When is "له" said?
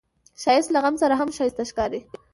0.73-0.79